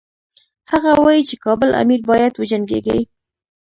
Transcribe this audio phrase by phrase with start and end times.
[0.71, 2.99] هغه وايي چې کابل امیر باید وجنګیږي.